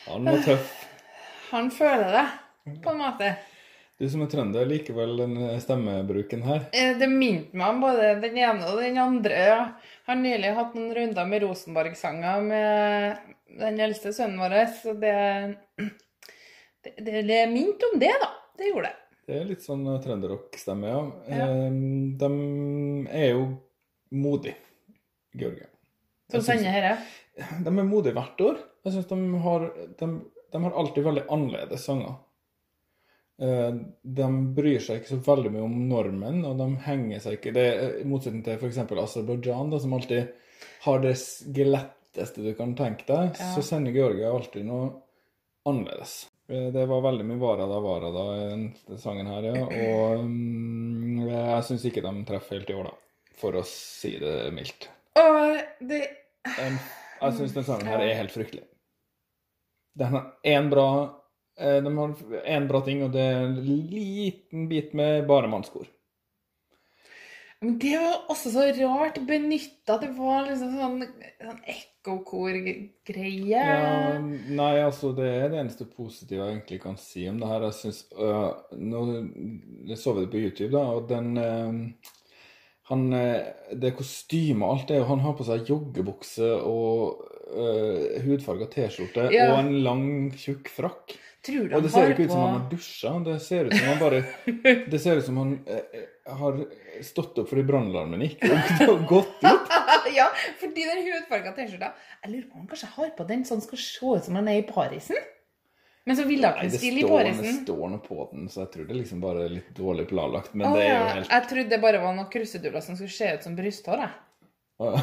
Han 0.06 0.24
var 0.28 0.42
tøff. 0.44 0.72
Han 1.50 1.70
føler 1.72 2.10
det, 2.12 2.24
på 2.84 2.92
en 2.92 2.98
måte. 3.00 3.30
Du 3.96 4.04
som 4.12 4.20
er 4.26 4.28
trønder, 4.28 4.66
liker 4.68 4.92
vel 4.98 5.14
den 5.16 5.36
stemmebruken 5.62 6.42
her? 6.44 6.66
Eh, 6.76 6.92
Det 7.00 7.06
minte 7.08 7.56
meg 7.56 7.70
om 7.72 7.80
både 7.80 8.10
den 8.20 8.36
ene 8.36 8.66
og 8.68 8.82
den 8.82 8.98
andre. 9.00 9.30
Jeg 9.32 9.70
har 10.10 10.18
nylig 10.20 10.50
hatt 10.58 10.74
noen 10.76 10.92
runder 10.98 11.30
med 11.30 11.46
Rosenborg-sanger 11.46 12.42
med 12.44 13.16
den 13.62 13.80
eldste 13.86 14.12
sønnen 14.12 14.42
vår, 14.42 14.58
så 14.82 14.92
det 15.00 15.16
Det, 16.86 16.92
det, 17.02 17.22
det 17.26 17.40
minte 17.50 17.88
om 17.92 17.96
det, 17.98 18.12
da. 18.20 18.28
Det 18.58 18.68
gjorde 18.68 18.90
det. 18.90 18.96
Det 19.26 19.38
er 19.40 19.48
litt 19.48 19.64
sånn 19.64 19.86
trønderrock-stemme, 20.04 20.86
ja. 20.92 21.00
Ja. 21.32 21.46
Eh, 21.48 21.80
De 22.20 22.28
er 23.10 23.32
jo 23.32 23.46
modige, 24.14 24.54
Georgia. 25.34 25.66
Som 26.30 26.44
sender 26.46 26.70
herre. 26.74 26.92
De 27.36 27.68
er 27.72 27.84
modige 27.84 28.14
hvert 28.16 28.40
år. 28.40 28.58
Jeg 28.86 28.92
syns 28.94 29.08
de, 29.10 29.16
har- 29.44 29.72
de, 30.00 30.06
de 30.52 30.62
har 30.64 30.72
alltid 30.80 31.04
veldig 31.04 31.24
annerledes 31.28 31.84
sanger. 31.84 32.14
Eh, 33.42 33.72
De 34.02 34.28
bryr 34.56 34.80
seg 34.80 35.02
ikke 35.02 35.10
så 35.12 35.18
veldig 35.26 35.50
mye 35.52 35.64
om 35.66 35.74
normen, 35.90 36.38
og 36.48 36.56
de 36.60 36.68
henger 36.86 37.20
seg 37.20 37.36
ikke 37.38 37.52
det 37.56 37.66
er 37.74 37.98
I 38.00 38.06
motsetning 38.08 38.44
til 38.46 38.56
f.eks. 38.56 38.78
Aserbajdsjan, 38.88 39.74
som 39.82 39.92
alltid 39.98 40.30
har 40.86 41.02
det 41.04 41.12
skeletteste 41.20 42.44
du 42.46 42.54
kan 42.56 42.72
tenke 42.78 43.04
deg, 43.10 43.36
Ja. 43.36 43.50
så 43.52 43.62
sender 43.62 43.92
Georgia 43.92 44.30
alltid 44.32 44.64
noe 44.64 44.88
annerledes. 45.68 46.14
Eh, 46.48 46.70
Det 46.72 46.86
var 46.88 47.02
veldig 47.04 47.24
mye 47.28 47.42
Varada 47.42 47.80
Varada 47.84 48.24
i 48.40 48.48
den 48.54 48.98
sangen 49.02 49.26
her, 49.28 49.42
ja. 49.52 49.64
Og 49.66 50.24
mm, 50.24 51.26
jeg 51.28 51.64
syns 51.68 51.84
ikke 51.90 52.02
de 52.06 52.14
treffer 52.24 52.56
helt 52.60 52.70
i 52.70 52.74
år, 52.80 52.84
da. 52.84 52.94
For 53.36 53.52
å 53.60 53.64
si 53.68 54.14
det 54.22 54.52
mildt. 54.56 54.88
Og 55.20 55.58
det 55.84 56.06
En- 56.62 56.78
Jeg 57.20 57.36
syns 57.38 57.54
den 57.56 57.66
sangen 57.66 57.90
her 57.90 58.02
er 58.04 58.18
helt 58.20 58.34
fryktelig. 58.34 58.64
Den 59.96 60.12
har 60.12 60.26
én 60.44 60.70
bra 60.70 60.88
eh, 61.58 61.78
De 61.82 61.92
har 61.96 62.16
én 62.44 62.68
bra 62.68 62.82
ting, 62.84 63.02
og 63.06 63.12
det 63.14 63.22
er 63.24 63.44
en 63.46 63.60
liten 63.64 64.68
bit 64.68 64.92
med 64.94 65.26
bare 65.28 65.48
mannskor. 65.48 65.88
Men 67.60 67.78
det 67.80 67.94
var 67.98 68.26
også 68.28 68.50
så 68.52 68.64
rart 68.82 69.16
benytta. 69.26 69.96
Det 70.02 70.10
var 70.18 70.44
liksom 70.44 70.74
sånn, 70.76 70.98
sånn 71.40 71.62
ekkokor-greie. 71.72 73.62
Ja, 73.62 74.18
nei, 74.20 74.74
altså, 74.84 75.14
det 75.16 75.30
er 75.30 75.48
det 75.50 75.62
eneste 75.62 75.86
positive 75.88 76.44
jeg 76.44 76.58
egentlig 76.58 76.82
kan 76.84 77.00
si 77.00 77.24
om 77.30 77.40
det 77.40 77.48
her. 77.48 77.64
Jeg 77.70 77.78
syns 77.78 78.02
øh, 78.12 78.50
Nå 78.76 79.06
så 79.96 80.12
vi 80.18 80.26
det 80.26 80.32
på 80.34 80.42
YouTube, 80.44 80.74
da, 80.76 80.84
og 80.98 81.08
den 81.08 81.32
øh, 81.40 82.12
han, 82.88 83.06
øh, 83.12 83.46
Det 83.82 83.94
kostyme 83.98 84.64
og 84.66 84.76
alt 84.78 84.88
det, 84.88 85.00
og 85.02 85.08
han 85.10 85.20
har 85.24 85.32
på 85.38 85.44
seg 85.48 85.66
joggebukse 85.68 86.50
og 86.62 87.22
øh, 87.50 88.20
hudfarga 88.26 88.68
T-skjorte 88.70 89.28
Ja. 89.34 89.52
og 89.52 89.60
en 89.64 89.72
lang, 89.82 90.04
tjukk 90.38 90.68
frakk. 90.70 91.16
Tror 91.46 91.68
du 91.70 91.76
Og 91.76 91.82
det 91.84 91.90
ser 91.94 92.10
ikke 92.10 92.24
ut 92.26 92.32
som 92.32 92.40
han 92.42 92.54
har 92.60 92.68
dusja. 92.70 93.10
Det 93.26 93.36
ser 93.42 93.68
ut 93.68 93.74
som 93.76 93.86
han 93.86 93.98
bare 94.02 94.24
Det 94.92 95.00
ser 95.02 95.20
ut 95.20 95.26
som 95.28 95.36
han 95.42 95.52
eh, 95.70 96.06
har 96.26 96.56
stått 97.06 97.38
opp 97.38 97.50
fordi 97.52 97.62
brannalarmen 97.68 98.24
gikk 98.26 98.42
og 98.88 99.04
gått 99.12 99.44
ut. 99.46 99.76
ja, 100.18 100.26
fordi 100.58 100.86
den 100.88 101.04
hudfarga 101.06 101.52
T-skjorta 101.54 101.92
Jeg 102.24 102.32
lurer 102.32 102.48
på 102.50 102.54
om 102.58 102.64
han 102.64 102.70
kanskje 102.72 102.90
har 102.96 103.12
på 103.18 103.26
den 103.28 103.44
sånn 103.46 103.62
skal 103.62 103.78
se 103.78 104.06
ut 104.16 104.26
som 104.26 104.38
han 104.40 104.48
er 104.50 104.62
i 104.62 104.66
Parisen. 104.66 105.18
Men 106.06 106.14
så 106.16 106.22
stille 106.22 107.00
i 107.00 107.02
står, 107.02 107.24
det 107.42 107.52
står 107.64 107.88
noe 107.90 107.98
på 108.04 108.28
den, 108.32 108.44
så 108.48 108.60
jeg 108.62 108.70
tror 108.76 108.84
det 108.86 108.96
liksom 109.00 109.20
bare 109.24 109.40
er 109.48 109.54
litt 109.56 109.72
dårlig 109.74 110.04
planlagt. 110.06 110.52
Men 110.54 110.68
oh, 110.68 110.76
det 110.78 110.84
er 110.86 110.92
jo 110.94 111.08
helt 111.16 111.32
Jeg 111.34 111.48
trodde 111.50 111.72
det 111.72 111.80
bare 111.82 111.98
var 112.04 112.14
noen 112.14 112.28
kruseduller 112.30 112.84
som 112.84 112.94
skulle 112.98 113.10
se 113.16 113.32
ut 113.34 113.42
som 113.48 113.56
brysthår. 113.58 114.04
jeg. 114.04 115.02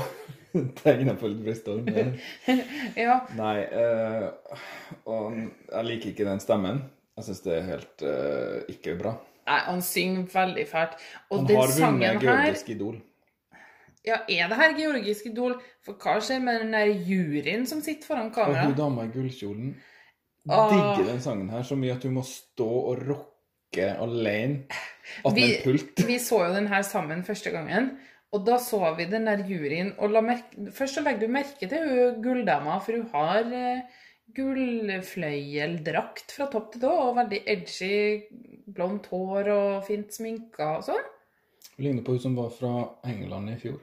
Tegna 0.80 1.16
på 1.20 1.28
litt 1.28 1.44
brysthår. 1.44 1.82
men- 1.84 2.16
Ja. 3.04 3.20
Nei, 3.36 3.58
eh, 3.68 4.30
og 5.10 5.36
jeg 5.36 5.86
liker 5.90 6.14
ikke 6.14 6.28
den 6.30 6.40
stemmen. 6.44 6.84
Jeg 7.18 7.28
syns 7.28 7.44
det 7.46 7.56
er 7.58 7.68
helt 7.68 8.04
eh, 8.08 8.60
ikke 8.74 8.96
bra. 9.00 9.16
Nei, 9.50 9.60
han 9.68 9.82
synger 9.84 10.30
veldig 10.32 10.68
fælt. 10.70 10.94
Og 11.30 11.40
Han 11.42 11.48
den 11.50 11.58
har 11.60 11.68
sangen 11.76 12.00
vunnet 12.00 12.22
her 12.24 12.46
Georgisk 12.46 12.70
Idol. 12.78 13.02
Ja, 14.04 14.18
er 14.28 14.50
det 14.52 14.58
her 14.60 14.74
georgisk 14.76 15.28
idol? 15.30 15.54
For 15.84 15.96
hva 15.96 16.18
skjer 16.20 16.42
med 16.44 16.58
den 16.60 16.74
der 16.76 16.90
juryen 17.08 17.62
som 17.68 17.80
sitter 17.82 18.04
foran 18.10 18.32
Og 18.32 18.34
kamera? 18.36 18.66
hun 18.68 18.74
dama 18.76 19.06
i 19.08 19.12
gullkjolen. 19.14 19.70
Digger 20.44 21.06
den 21.08 21.22
sangen 21.24 21.50
her 21.54 21.64
så 21.64 21.76
mye 21.80 21.94
at 21.96 22.04
hun 22.04 22.18
må 22.18 22.24
stå 22.28 22.68
og 22.68 23.04
rocke 23.08 23.88
alene 24.04 24.66
attmed 25.24 25.44
en 25.44 25.64
pult. 25.64 26.04
vi 26.08 26.18
så 26.22 26.38
jo 26.46 26.54
den 26.56 26.68
her 26.72 26.84
sammen 26.88 27.24
første 27.28 27.50
gangen, 27.54 27.98
og 28.34 28.46
da 28.48 28.58
så 28.62 28.94
vi 28.98 29.06
den 29.10 29.28
der 29.30 29.44
juryen, 29.48 29.94
og 29.98 30.10
la 30.14 30.22
merke, 30.26 30.72
først 30.74 30.96
så 30.98 31.02
legger 31.06 31.22
du 31.28 31.34
merke 31.34 31.70
til 31.70 31.82
hun 31.88 32.22
gulldama, 32.24 32.80
for 32.84 32.92
hun 32.98 33.08
har 33.14 33.42
eh, 33.54 33.82
gullfløyeldrakt 34.36 36.32
fra 36.34 36.46
topp 36.52 36.72
til 36.74 36.82
tå, 36.86 36.92
og 37.08 37.18
veldig 37.22 37.42
edgy, 37.56 37.98
blondt 38.74 39.06
hår 39.14 39.46
og 39.54 39.84
fint 39.88 40.10
sminka 40.16 40.78
og 40.80 40.84
sånn. 40.90 41.08
Ligner 41.82 42.04
på 42.06 42.12
hun 42.16 42.24
som 42.26 42.38
var 42.38 42.50
fra 42.54 42.74
England 43.10 43.54
i 43.54 43.58
fjor. 43.62 43.80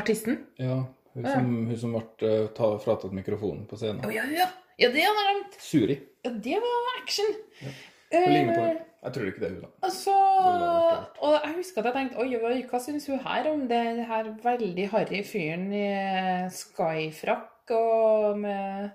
Artisten. 0.00 0.34
Ja, 0.60 0.78
hun 1.14 1.24
Ja. 1.24 1.32
som, 1.34 1.66
hun 1.66 1.76
som 1.78 1.92
ble 1.96 2.30
eh, 2.30 2.46
ta, 2.56 2.70
fratatt 2.78 3.12
mikrofonen 3.12 3.66
på 3.68 3.76
scenen. 3.76 4.04
Oh, 4.06 4.12
ja, 4.14 4.24
ja, 4.32 4.46
ja, 4.78 4.88
det 4.90 5.02
hadde 5.04 5.24
jeg 5.24 5.34
glemt. 5.34 5.58
Suri. 5.60 5.98
Ja, 6.24 6.30
det 6.30 6.56
var 6.62 6.88
action. 7.02 7.34
Hun 8.12 8.32
ligner 8.32 8.54
på 8.54 8.60
Eh, 8.60 8.66
henne. 8.68 8.86
Jeg 9.02 9.12
tror 9.16 9.26
ikke 9.26 9.40
det 9.42 9.46
er 9.48 9.54
hun, 9.56 9.62
da. 9.64 9.68
Altså, 9.82 10.12
og 11.26 11.32
jeg 11.42 11.54
husker 11.56 11.80
at 11.80 11.86
jeg 11.88 11.94
tenkte 11.96 12.20
Oi, 12.22 12.36
oi, 12.38 12.58
hva 12.70 12.78
syns 12.78 13.06
hun 13.10 13.18
her 13.24 13.48
om 13.50 13.64
det 13.66 13.80
her 14.06 14.28
veldig 14.44 14.84
harry 14.92 15.22
fyren 15.26 15.72
i 15.74 15.86
skyfrakk 16.54 17.72
og 17.74 18.38
med 18.38 18.90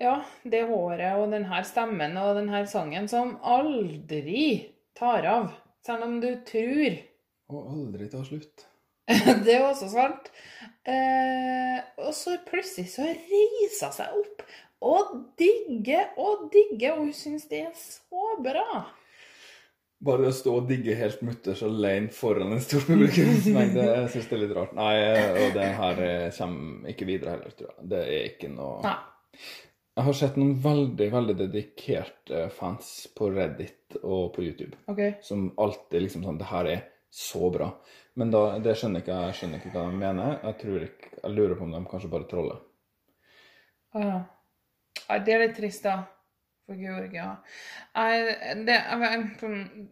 Ja, 0.00 0.16
det 0.44 0.64
håret 0.68 1.16
og 1.16 1.30
den 1.32 1.46
her 1.48 1.62
stemmen 1.64 2.16
og 2.20 2.34
den 2.36 2.50
her 2.52 2.66
sangen 2.68 3.06
som 3.08 3.36
aldri 3.42 4.72
tar 4.98 5.24
av. 5.30 5.52
Selv 5.86 6.02
om 6.04 6.18
du 6.20 6.32
tror. 6.44 6.98
Og 7.54 7.70
aldri 7.72 8.08
tar 8.12 8.24
slutt. 8.26 8.66
Det 9.46 9.54
er 9.54 9.64
også 9.66 9.88
sant. 9.92 10.30
Eh, 10.86 11.78
og 12.02 12.12
så 12.14 12.36
plutselig 12.46 12.90
så 12.92 13.06
reiser 13.06 13.90
hun 13.90 13.96
seg 13.96 14.20
opp 14.20 14.46
og 14.86 15.12
digger 15.40 16.12
og 16.20 16.46
digger, 16.52 16.94
og 16.94 17.06
hun 17.06 17.16
syns 17.16 17.48
det 17.50 17.64
er 17.64 17.74
så 17.78 18.36
bra. 18.42 18.84
Bare 20.06 20.28
å 20.28 20.34
stå 20.36 20.52
og 20.58 20.66
digge 20.68 20.94
helt 20.98 21.22
mutters 21.24 21.62
alene 21.64 22.12
foran 22.12 22.52
en 22.52 22.62
stor 22.62 22.84
publikumsmengde, 22.84 23.86
jeg 24.02 24.10
syns 24.12 24.28
det 24.28 24.36
er 24.36 24.42
litt 24.42 24.56
rart. 24.58 24.74
Nei, 24.76 24.96
og 25.46 25.54
det 25.56 25.70
her 25.80 26.02
eh, 26.04 26.26
kommer 26.36 26.92
ikke 26.92 27.08
videre 27.08 27.38
heller, 27.38 27.54
tror 27.56 27.70
jeg. 27.72 27.86
Det 27.94 28.02
er 28.04 28.28
ikke 28.34 28.52
noe 28.52 28.82
Nei. 28.84 28.98
Jeg 29.96 30.04
har 30.04 30.16
sett 30.18 30.34
noen 30.36 30.58
veldig, 30.60 31.06
veldig 31.08 31.34
dedikerte 31.38 32.40
fans 32.52 32.88
på 33.16 33.30
Reddit 33.32 33.96
og 34.02 34.34
på 34.34 34.44
YouTube 34.44 34.76
okay. 34.92 35.14
som 35.24 35.46
alltid 35.56 36.04
liksom 36.04 36.26
sånn 36.26 36.40
Det 36.40 36.48
her 36.50 36.68
er 36.68 36.82
så 37.16 37.48
bra. 37.54 37.70
Men 38.16 38.30
da, 38.32 38.42
det 38.64 38.74
skjønner 38.80 39.02
ikke 39.02 39.12
jeg. 39.14 39.30
Jeg 39.30 39.38
skjønner 39.40 39.60
ikke 39.62 39.72
hva 39.74 39.84
de 39.90 39.98
mener. 40.00 40.38
Jeg 40.44 40.58
tror 40.62 40.84
ikke 40.86 41.10
Jeg 41.22 41.34
lurer 41.36 41.56
på 41.58 41.66
om 41.66 41.72
de 41.76 41.80
kanskje 41.90 42.12
bare 42.12 42.28
troller. 42.30 42.62
Ja. 43.96 44.20
Nei, 45.08 45.18
det 45.24 45.34
er 45.36 45.44
litt 45.46 45.56
trist, 45.58 45.84
da. 45.86 45.98
For 46.66 46.78
Georgia. 46.80 47.28
Nei, 47.94 48.10
det, 48.66 48.76
jeg- 48.76 49.86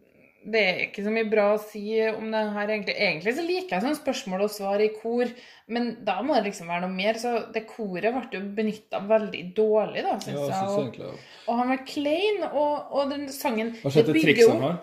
det 0.45 0.61
er 0.61 0.79
ikke 0.85 1.03
så 1.05 1.09
mye 1.13 1.25
bra 1.31 1.45
å 1.55 1.59
si 1.61 1.85
om 2.09 2.27
det 2.33 2.41
her, 2.53 2.67
egentlig. 2.73 2.95
Egentlig 3.01 3.33
så 3.37 3.45
liker 3.47 3.75
jeg 3.77 3.85
sånn 3.85 3.97
spørsmål 3.97 4.43
og 4.45 4.51
svar 4.53 4.81
i 4.83 4.89
kor, 5.01 5.31
men 5.67 5.87
da 6.05 6.19
må 6.21 6.35
det 6.35 6.43
liksom 6.51 6.67
være 6.69 6.81
noe 6.85 6.93
mer. 6.93 7.13
Så 7.21 7.31
det 7.55 7.63
koret 7.69 8.11
ble 8.13 8.27
jo 8.39 8.41
benytta 8.57 8.99
veldig 9.07 9.43
dårlig, 9.57 10.03
da, 10.03 10.13
Ja, 10.13 10.19
syns 10.19 10.27
jeg 10.27 10.49
jeg. 10.49 10.73
synes 10.75 10.99
Og, 10.99 11.23
og 11.47 11.57
han 11.61 11.69
var 11.73 11.85
klein, 11.87 12.43
og, 12.51 12.91
og 12.91 13.09
den 13.15 13.27
sangen 13.33 13.73
Hva 13.81 13.89
skjedde 13.95 14.13
trikset 14.19 14.51
han 14.51 14.61
har? 14.67 14.77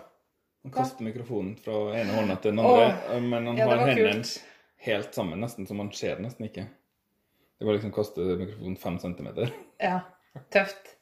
Han 0.63 0.71
kaster 0.71 1.03
mikrofonen 1.03 1.55
fra 1.59 1.73
ene 1.99 2.15
hånda 2.15 2.37
til 2.41 2.53
den 2.53 2.61
andre, 2.63 3.19
men 3.19 3.47
han 3.51 3.57
Ja, 3.59 3.67
har 3.67 3.81
hendene 3.89 4.23
helt 4.85 5.15
sammen, 5.15 5.41
nesten 5.43 5.67
så 5.67 5.75
man 5.75 5.91
ser 5.95 6.15
det 6.15 6.23
nesten 6.27 6.47
ikke. 6.47 6.65
Det 7.59 7.67
var 7.67 7.75
liksom 7.77 7.91
kaste 7.95 8.23
mikrofonen 8.39 8.77
fem 8.79 8.99
centimeter. 8.99 9.51
Ja, 9.83 9.99
tøft. 10.51 10.95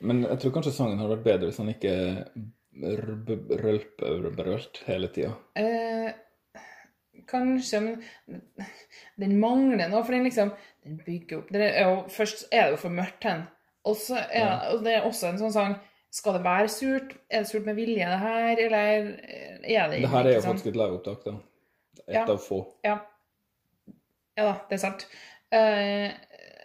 Men 0.00 0.24
jeg 0.26 0.40
tror 0.42 0.56
kanskje 0.56 0.74
sangen 0.74 0.98
hadde 0.98 1.14
vært 1.16 1.26
bedre 1.28 1.48
hvis 1.50 1.60
han 1.62 1.70
ikke 1.70 1.94
rølpebrølt 3.62 4.82
hele 4.88 5.08
tida. 5.14 5.32
Eh, 5.54 6.10
kanskje, 7.30 7.80
men 7.80 8.42
den 9.20 9.38
mangler 9.40 9.88
noe, 9.88 10.02
for 10.04 10.12
den 10.16 10.26
liksom 10.26 10.52
Den 10.84 10.98
bygger 11.00 11.38
opp 11.38 11.52
den 11.54 11.62
er 11.64 11.86
jo, 11.86 12.00
Først 12.12 12.48
er 12.52 12.66
det 12.66 12.74
jo 12.74 12.80
for 12.82 12.92
mørkt 12.92 13.24
hen, 13.24 13.46
og 13.88 13.96
så 13.96 14.18
er 14.20 14.74
og 14.74 14.82
det 14.84 14.98
er 14.98 15.06
også 15.08 15.30
en 15.30 15.38
sånn 15.40 15.54
sang 15.54 15.76
Skal 16.14 16.36
det 16.36 16.44
være 16.44 16.70
surt? 16.70 17.14
Er 17.28 17.42
det 17.42 17.50
surt 17.50 17.66
med 17.66 17.74
vilje, 17.78 18.06
det 18.06 18.20
her, 18.22 18.60
eller 18.66 18.78
er 18.78 19.08
det 19.90 19.98
ikke 19.98 20.00
Det 20.04 20.12
her 20.12 20.28
er 20.30 20.36
jo 20.36 20.44
faktisk 20.46 20.70
et 20.70 20.78
læreopptak, 20.78 21.24
da. 21.24 21.34
Et 22.04 22.14
Ja. 22.14 22.24
av 22.28 22.38
få. 22.38 22.60
Ja. 22.84 22.98
ja 24.38 24.44
da, 24.44 24.54
det 24.68 24.76
er 24.76 24.82
sant. 24.82 25.06
Uh, 25.54 26.10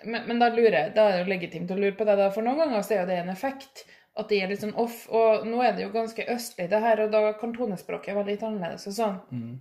men, 0.06 0.27
men 0.27 0.39
da 0.41 0.50
lurer 0.53 0.77
jeg, 0.77 0.94
da 0.96 1.08
er 1.08 1.18
det 1.18 1.24
jo 1.24 1.32
legitimt 1.34 1.72
å 1.72 1.79
lure 1.79 1.98
på 1.98 2.06
det, 2.06 2.18
da, 2.20 2.29
for 2.36 2.46
noen 2.46 2.62
ganger 2.62 2.86
så 2.86 2.96
er 2.96 3.01
jo 3.03 3.10
det 3.10 3.20
en 3.24 3.34
effekt. 3.34 3.86
At 4.20 4.29
det 4.29 4.41
er 4.44 4.51
litt 4.51 4.62
sånn 4.62 4.77
off. 4.77 5.06
Og 5.15 5.46
nå 5.48 5.62
er 5.63 5.74
det 5.77 5.86
jo 5.86 5.91
ganske 5.96 6.25
østlig, 6.29 6.70
det 6.70 6.82
her, 6.84 7.06
og 7.06 7.12
da 7.13 7.34
kan 7.39 7.53
tonespråket 7.56 8.18
være 8.18 8.34
litt 8.34 8.46
annerledes 8.46 8.88
og 8.91 8.98
sånn. 8.98 9.20
Mm. 9.32 9.60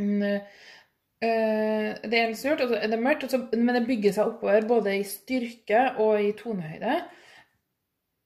Mm, 0.00 0.40
Eh, 1.20 1.88
det 2.08 2.16
er 2.16 2.30
litt 2.30 2.40
surt, 2.40 2.62
og 2.64 2.70
så 2.70 2.78
er 2.80 2.88
det 2.88 2.98
mørkt, 3.00 3.34
men 3.52 3.76
det 3.76 3.84
bygger 3.88 4.14
seg 4.16 4.30
oppover 4.30 4.64
både 4.68 4.94
i 4.96 5.04
styrke 5.04 5.82
og 6.00 6.22
i 6.24 6.30
tonehøyde. 6.38 6.94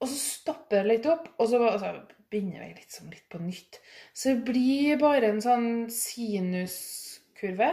Og 0.05 0.11
så 0.13 0.19
stopper 0.21 0.83
det 0.83 0.91
litt 0.91 1.07
opp, 1.09 1.31
og 1.41 1.49
så 1.49 1.59
altså, 1.65 1.95
begynner 2.29 2.61
vi 2.67 2.75
litt, 2.77 2.93
sånn 2.93 3.09
litt 3.09 3.25
på 3.33 3.39
nytt. 3.41 3.79
Så 4.13 4.35
det 4.35 4.43
blir 4.51 4.99
bare 5.01 5.31
en 5.33 5.41
sånn 5.41 5.69
sinuskurve, 5.93 7.71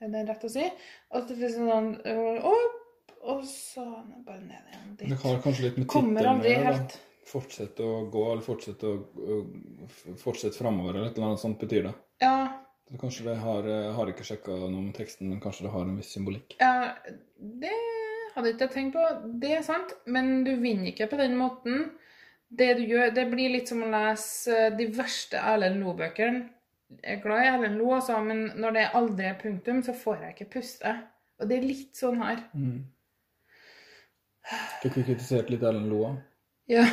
er 0.00 0.12
det 0.12 0.22
rett 0.30 0.46
å 0.48 0.52
si? 0.52 0.64
Og 1.12 1.28
det 1.28 1.36
blir 1.36 1.52
sånn 1.52 1.90
øh, 2.00 2.46
opp, 2.48 3.12
og 3.26 3.42
så 3.48 3.84
bare 4.24 4.40
ned 4.40 4.70
igjen 4.72 4.94
Det 5.02 5.20
har 5.20 5.42
kanskje 5.44 5.66
litt 5.66 5.82
med 5.82 5.88
tittelen 5.90 6.40
å 6.40 6.48
gjøre. 6.48 6.64
helt. 6.70 6.96
Fortsett 7.26 7.80
å 7.82 7.90
gå, 8.08 8.24
eller 8.30 8.46
fortsett 8.46 8.84
å 8.86 8.92
fortsette 10.22 10.56
framover, 10.56 10.94
eller 10.94 11.10
et 11.10 11.18
eller 11.18 11.32
annet 11.32 11.42
sånt 11.42 11.60
betyr 11.60 11.90
det. 11.90 11.94
Ja, 12.22 12.36
Så 12.86 13.00
kanskje 13.02 13.24
det 13.26 13.36
har, 13.42 13.66
jeg 13.66 13.94
har 13.98 14.10
ikke 14.12 14.24
sjekka 14.28 14.56
noe 14.62 14.78
om 14.78 14.92
teksten, 14.96 15.28
men 15.28 15.42
kanskje 15.42 15.66
det 15.66 15.72
har 15.74 15.88
en 15.88 15.96
viss 15.98 16.12
symbolikk. 16.14 16.54
Ja, 16.62 16.94
det 17.36 17.74
hadde 18.36 18.52
ikke 18.52 18.66
jeg 18.68 18.74
tenkt 18.74 18.96
på. 18.96 19.04
Det 19.42 19.54
er 19.56 19.64
sant, 19.66 19.94
men 20.12 20.44
du 20.46 20.52
vinner 20.60 20.92
ikke 20.92 21.08
på 21.10 21.20
den 21.20 21.36
måten. 21.38 21.88
Det 22.48 22.76
du 22.78 22.84
gjør, 22.86 23.10
det 23.16 23.24
blir 23.32 23.50
litt 23.56 23.72
som 23.72 23.82
å 23.82 23.88
lese 23.90 24.68
de 24.78 24.86
verste 24.94 25.40
Erlend 25.40 25.80
Loe-bøkene. 25.82 26.44
Jeg 27.02 27.16
er 27.16 27.22
glad 27.24 27.42
i 27.42 27.48
Erlend 27.50 27.80
Loe, 27.80 27.96
altså, 27.96 28.20
men 28.22 28.44
når 28.62 28.76
det 28.76 28.84
aldri 29.00 29.26
er 29.26 29.40
punktum, 29.40 29.82
så 29.82 29.96
får 29.96 30.20
jeg 30.22 30.36
ikke 30.36 30.52
puste. 30.60 30.92
Og 31.40 31.50
det 31.50 31.58
er 31.58 31.66
litt 31.66 31.98
sånn 31.98 32.22
her. 32.22 32.44
Fikk 34.84 35.00
vi 35.00 35.06
kritisert 35.08 35.50
litt 35.50 35.66
Erlend 35.66 35.90
Loe? 35.90 36.12
Ja. 36.70 36.86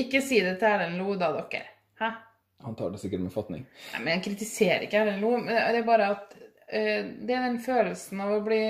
Ikke 0.00 0.22
si 0.24 0.40
det 0.44 0.56
til 0.62 0.70
Erlend 0.70 1.00
Loe, 1.02 1.18
da, 1.20 1.34
dere. 1.36 1.66
Hæ? 2.00 2.10
Han 2.64 2.76
tar 2.76 2.90
det 2.92 3.00
sikkert 3.00 3.22
med 3.24 3.32
fatning. 3.32 3.66
Nei, 3.92 4.00
men 4.00 4.14
jeg 4.14 4.24
kritiserer 4.30 4.86
ikke 4.86 5.04
Erlend 5.04 5.24
Loe. 5.24 5.44
Det 5.48 5.82
er 5.82 5.86
bare 5.86 6.08
at 6.16 6.34
eh, 6.38 6.39
det 6.70 7.34
er 7.34 7.44
den 7.48 7.58
følelsen 7.62 8.20
av 8.22 8.36
å 8.36 8.42
bli 8.46 8.60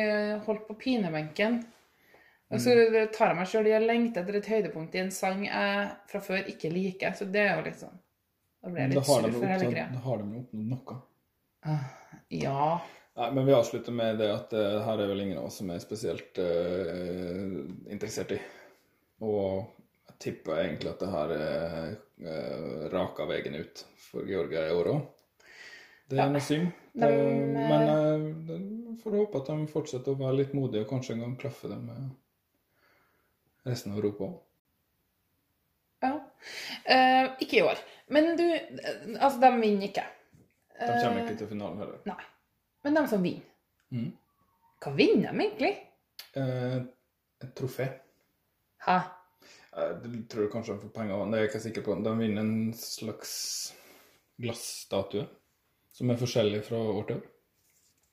holdt 0.47 0.66
på 0.69 0.76
pinebenken. 0.80 1.61
Og 2.50 2.59
så 2.59 2.73
tar 3.14 3.30
jeg 3.30 3.38
meg 3.38 3.50
sjøl 3.50 3.69
i 3.71 3.75
å 3.76 3.83
lengte 3.83 4.23
etter 4.25 4.38
et 4.40 4.49
høydepunkt 4.50 4.97
i 4.97 5.02
en 5.04 5.12
sang 5.14 5.45
jeg 5.47 5.83
fra 6.11 6.21
før 6.25 6.49
ikke 6.50 6.73
liker. 6.73 7.12
Så 7.14 7.28
det 7.30 7.45
er 7.45 7.61
jo 7.61 7.66
litt 7.69 7.78
sånn 7.78 7.99
Da 8.64 8.73
blir 8.73 8.83
jeg 8.83 8.95
litt 8.95 9.07
sur 9.07 9.28
for 9.37 9.52
hele 9.52 9.69
greia. 9.71 9.90
da 9.92 10.00
har 10.07 10.23
de 10.23 10.33
jo 10.33 10.40
oppnådd 10.42 10.73
noe. 10.73 10.97
Ja. 12.35 12.80
Nei, 13.21 13.28
men 13.37 13.47
vi 13.47 13.54
avslutter 13.54 13.92
med 13.92 14.19
det 14.19 14.30
at 14.33 14.52
uh, 14.57 14.80
her 14.87 15.02
er 15.02 15.11
vel 15.11 15.23
ingen 15.26 15.38
av 15.38 15.50
oss 15.50 15.61
som 15.61 15.71
er 15.71 15.83
spesielt 15.83 16.38
uh, 16.40 17.61
interessert 17.90 18.35
i. 18.35 18.40
Og 19.26 19.66
jeg 20.09 20.19
tipper 20.25 20.62
egentlig 20.62 20.92
at 20.92 21.02
det 21.02 21.11
her 21.12 21.35
er 21.37 21.88
uh, 22.25 22.85
raka 22.95 23.26
veien 23.30 23.59
ut 23.61 23.85
for 24.00 24.26
Georgia 24.26 24.66
i 24.66 24.75
år 24.75 24.92
òg. 24.95 25.02
Det 26.11 26.19
er 26.19 26.33
Ja. 26.33 26.38
synd. 26.40 26.73
De, 26.95 27.07
Eh, 27.07 27.11
eh, 27.11 27.49
men 27.55 28.87
jeg 28.88 28.99
får 29.03 29.11
håpe 29.16 29.40
at 29.40 29.46
de 29.46 29.66
fortsetter 29.66 30.12
å 30.12 30.18
være 30.18 30.37
litt 30.37 30.53
modige, 30.55 30.81
og 30.85 30.88
kanskje 30.90 31.12
en 31.14 31.20
gang 31.20 31.37
klaffe 31.38 31.68
det 31.68 31.79
med 31.79 32.11
resten 33.66 33.92
av 33.92 33.99
Europa 33.99 34.25
òg. 34.25 34.40
ja. 36.03 36.20
Eh, 36.87 37.31
ikke 37.40 37.57
i 37.59 37.62
år. 37.62 37.79
Men 38.09 38.37
du 38.37 38.42
eh, 38.42 39.23
Altså, 39.23 39.40
de 39.40 39.61
vinner 39.61 39.88
ikke. 39.88 40.05
De 40.81 40.87
kommer 41.05 41.23
ikke 41.27 41.38
til 41.38 41.46
finalen 41.49 41.79
heller. 41.79 41.99
Nei. 42.07 42.25
Men 42.83 42.94
de 42.94 43.07
som 43.09 43.23
vinner 43.23 43.42
mm. 43.90 44.12
Hva 44.81 44.92
vinner 44.96 45.33
de 45.33 45.44
egentlig? 45.44 45.77
Eh, 46.35 46.77
et 47.42 47.55
trofé. 47.55 47.88
Hæ? 48.87 48.99
Jeg 49.77 50.29
tror 50.29 50.49
kanskje 50.51 50.75
de 50.75 50.81
får 50.81 50.88
penger 50.94 51.14
av. 51.14 51.31
Det 51.31 51.38
er 51.38 51.42
jeg 51.44 51.51
ikke 51.51 51.61
sikker 51.61 51.83
på. 51.83 51.96
De 52.05 52.14
vinner 52.18 52.40
en 52.40 52.73
slags 52.75 53.75
glasstatue 54.40 55.27
som 56.01 56.11
er 56.13 56.19
forskjellig 56.21 56.65
fra 56.67 56.81
år 56.97 57.07
til 57.11 57.21
år. 57.21 57.29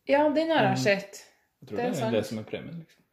Ja, 0.07 0.21
den 0.35 0.51
har 0.51 0.63
Mm. 0.67 0.75
jeg 0.75 0.83
sett. 0.83 1.19
Jeg 1.61 1.69
tror 1.69 1.77
Det 1.77 1.91
det 1.93 2.01
er 2.03 2.07
er 2.07 2.11
det 2.11 2.25
som 2.27 2.39
er 2.39 2.43
premien. 2.47 2.79
liksom. 2.79 3.03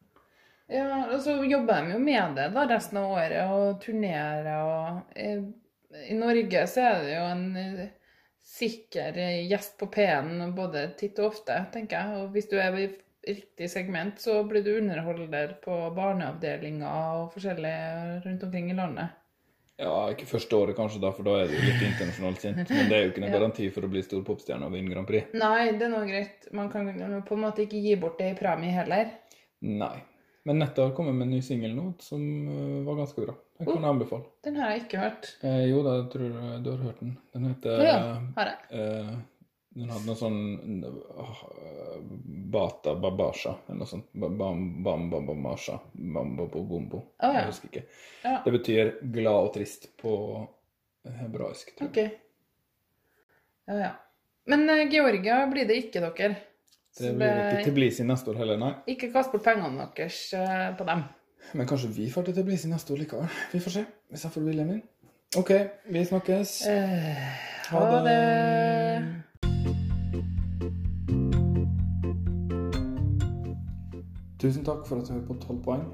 Ja, 0.74 1.04
og 1.12 1.20
så 1.20 1.34
jobber 1.44 1.84
de 1.84 1.92
jo 1.92 1.98
med 2.00 2.34
det 2.36 2.46
da 2.54 2.66
resten 2.66 2.98
av 2.98 3.10
året, 3.12 3.50
og 3.52 3.80
turnerer 3.82 4.46
og 4.64 5.02
I 6.10 6.14
Norge 6.18 6.64
så 6.66 6.80
er 6.90 7.02
det 7.04 7.12
jo 7.14 7.24
en 7.30 7.56
eh, 7.56 7.88
sikker 8.44 9.12
gjest 9.48 9.76
på 9.78 9.86
P-en 9.92 10.54
både 10.56 10.96
titt 10.98 11.18
og 11.22 11.30
ofte, 11.32 11.58
tenker 11.72 12.00
jeg. 12.00 12.22
Og 12.22 12.32
hvis 12.34 12.48
du 12.50 12.56
er 12.58 12.74
i 12.80 12.88
riktig 13.28 13.68
segment, 13.70 14.18
så 14.20 14.42
blir 14.48 14.64
du 14.64 14.72
underholder 14.78 15.54
på 15.62 15.76
barneavdelinger 15.94 16.88
og 17.22 17.32
forskjellig 17.32 18.24
rundt 18.26 18.42
omkring 18.42 18.70
i 18.70 18.74
landet. 18.74 19.08
Ja, 19.80 19.94
ikke 20.12 20.26
første 20.30 20.54
året 20.54 20.76
kanskje, 20.78 21.00
da, 21.02 21.10
for 21.10 21.26
da 21.26 21.32
er 21.42 21.50
jo 21.50 21.58
litt 21.64 21.80
internasjonalt 21.82 22.38
kjent. 22.44 22.68
Men 22.76 22.88
det 22.90 22.96
er 22.98 23.02
jo 23.06 23.10
ikke 23.10 23.22
noen 23.24 23.32
Ja. 23.32 23.38
garanti 23.40 23.68
for 23.74 23.86
å 23.86 23.90
bli 23.90 24.02
stor 24.06 24.22
popstjerne 24.26 24.68
og 24.68 24.72
vinne 24.76 24.92
Grand 24.94 25.08
Prix. 25.08 25.32
Nei, 25.34 25.72
det 25.74 25.88
er 25.88 25.94
nå 25.96 26.02
greit. 26.06 26.46
Man 26.54 26.70
kan 26.70 26.90
på 27.26 27.34
en 27.38 27.42
måte 27.42 27.64
ikke 27.66 27.80
gi 27.82 27.96
bort 27.98 28.18
det 28.22 28.32
i 28.32 28.38
premie 28.38 28.70
heller. 28.76 29.10
Nei. 29.66 29.96
Men 30.44 30.58
Netta 30.60 30.84
har 30.84 30.92
kommet 30.94 31.14
med 31.16 31.24
en 31.26 31.34
ny 31.34 31.40
singel 31.40 31.72
nå 31.74 31.94
som 32.04 32.20
øh, 32.20 32.80
var 32.84 32.98
ganske 33.00 33.22
bra. 33.24 33.34
Den 33.58 33.66
kan 33.70 33.78
jeg 33.80 33.90
anbefale. 33.94 34.26
Den 34.44 34.56
har 34.60 34.70
jeg 34.74 34.82
ikke 34.84 34.98
hørt. 35.00 35.28
Eh, 35.46 35.62
jo 35.70 35.82
da, 35.86 35.94
jeg 36.02 36.08
tror 36.12 36.24
jeg 36.26 36.58
du 36.66 36.70
har 36.74 36.82
hørt 36.84 36.98
den. 37.00 37.12
Den 37.32 37.46
heter 37.48 37.84
ja, 37.86 37.94
har 38.36 38.50
jeg. 38.50 38.58
eh, 38.76 39.14
Den 39.74 39.90
hadde 39.90 40.06
noe 40.06 40.18
sånn 40.18 40.84
eh, 40.86 41.94
Bata 42.54 42.92
babasha, 42.94 43.56
eller 43.66 43.80
noe 43.80 43.90
sånt. 43.90 44.06
Bambabamasha. 44.14 45.80
Bambabobombo. 45.92 47.00
Å, 47.18 47.30
ja. 47.32 47.40
Jeg 47.40 47.48
husker 47.50 47.72
ikke. 47.72 47.82
Ja. 48.22 48.36
Det 48.44 48.52
betyr 48.54 48.92
glad 49.16 49.48
og 49.48 49.52
trist 49.56 49.88
på 50.00 50.14
hebraisk, 51.18 51.74
tror 51.78 51.90
jeg. 51.90 52.12
Ok. 52.12 52.20
Ja, 53.72 53.78
ja. 53.80 53.92
Men 54.46 54.66
eh, 54.70 54.84
Georgia 54.92 55.40
blir 55.50 55.66
det 55.68 55.80
ikke, 55.86 56.04
dere. 56.04 56.34
Det 56.94 57.10
blir 57.18 57.38
ikke 57.56 57.66
Tiblisi 57.66 58.04
neste 58.06 58.30
år 58.30 58.38
heller, 58.44 58.58
nei. 58.60 58.72
Ikke 58.94 59.08
kast 59.10 59.32
bort 59.34 59.42
pengene 59.42 59.88
deres 59.96 60.20
eh, 60.38 60.68
på 60.78 60.86
dem. 60.86 61.02
Men 61.58 61.66
kanskje 61.68 61.90
vi 61.96 62.06
får 62.12 62.28
til 62.28 62.36
Tiblisi 62.38 62.70
neste 62.70 62.94
år 62.94 63.02
likevel. 63.02 63.26
Vi 63.50 63.58
får 63.64 63.74
se, 63.80 63.82
hvis 64.14 64.22
jeg 64.28 64.34
får 64.36 64.46
viljen 64.46 64.70
min. 64.70 64.82
OK, 65.40 65.50
vi 65.90 66.04
snakkes. 66.06 66.54
Eh, 66.70 67.24
Ha 67.72 67.80
ha 67.80 68.00
det. 68.04 68.12
det. 68.12 69.33
Tusen 74.44 74.64
takk 74.64 74.82
for 74.84 75.00
at 75.00 75.06
du 75.08 75.12
hører 75.14 75.26
på 75.26 75.34
12 75.40 75.60
poeng. 75.64 75.84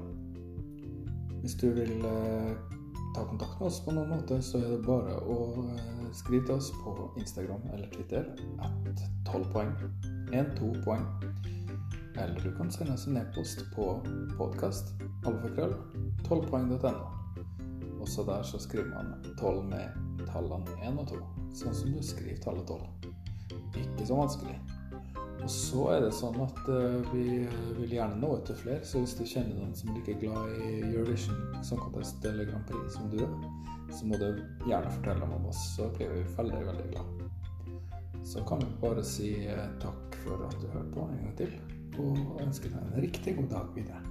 Hvis 1.39 1.53
du 1.55 1.69
vil 1.71 2.01
eh, 2.03 2.49
ta 3.15 3.23
kontakt 3.23 3.53
med 3.61 3.69
oss 3.69 3.77
på 3.85 3.93
noen 3.95 4.09
måte, 4.11 4.41
så 4.43 4.59
er 4.59 4.73
det 4.73 4.79
bare 4.83 5.13
å 5.23 5.37
eh, 5.61 6.09
skrive 6.11 6.49
til 6.49 6.57
oss 6.57 6.67
på 6.81 6.91
Instagram 7.21 7.63
eller 7.71 7.87
Twitter 7.93 8.27
at 8.59 9.05
12 9.29 9.47
poeng. 9.53 9.71
1-2 10.35 10.73
poeng. 10.83 11.07
Eller 12.17 12.43
du 12.43 12.51
kan 12.57 12.73
sende 12.75 12.97
oss 12.99 13.07
en 13.07 13.21
e-post 13.21 13.63
på 13.71 13.87
podkast 14.35 14.91
alfakrøll 15.23 15.77
12poeng.no. 16.27 17.07
Også 18.03 18.27
der 18.27 18.43
så 18.43 18.59
skriver 18.59 18.91
man 18.97 19.15
12 19.39 19.63
med 19.71 20.27
tallene 20.27 20.75
1 20.91 20.99
og 20.99 21.07
2, 21.15 21.23
sånn 21.63 21.79
som 21.85 21.95
du 21.95 22.03
skriver 22.03 22.43
tallet 22.43 22.67
12. 22.67 23.15
Ikke 23.85 24.11
så 24.11 24.19
vanskelig. 24.19 24.59
Og 25.41 25.49
så 25.49 25.85
er 25.95 26.03
det 26.05 26.11
sånn 26.13 26.37
at 26.43 26.59
eh, 26.69 27.09
vi 27.09 27.25
vil 27.79 27.95
gjerne 27.95 28.19
nå 28.21 28.35
til 28.45 28.57
flere, 28.59 28.85
så 28.85 29.01
hvis 29.01 29.15
du 29.17 29.23
kjenner 29.25 29.57
noen 29.57 29.73
som 29.77 29.89
er 29.89 29.97
like 29.97 30.17
glad 30.21 30.53
i 30.61 30.83
Eurovision 30.91 31.39
Song 31.65 31.81
Contest 31.81 32.21
eller 32.29 32.49
Grand 32.49 32.67
Prix 32.69 32.97
som 32.97 33.09
du 33.09 33.23
er, 33.25 33.33
så 33.91 34.07
må 34.07 34.19
du 34.21 34.27
gjerne 34.69 34.93
fortelle 34.99 35.25
dem 35.25 35.33
om 35.39 35.49
oss, 35.49 35.63
så 35.75 35.89
blir 35.97 36.13
vi 36.13 36.21
veldig, 36.37 36.61
veldig 36.69 36.87
glad. 36.93 37.25
Så 38.23 38.45
kan 38.47 38.61
vi 38.61 38.69
bare 38.83 39.03
si 39.05 39.33
eh, 39.49 39.65
takk 39.81 40.21
for 40.21 40.45
at 40.45 40.57
du 40.61 40.69
hørte 40.69 40.93
på 40.93 41.09
en 41.09 41.25
gang 41.25 41.35
til, 41.41 41.57
og 41.99 42.41
ønske 42.45 42.69
deg 42.69 42.79
en 42.85 43.01
riktig 43.03 43.35
god 43.41 43.53
dag 43.57 43.75
videre. 43.75 44.10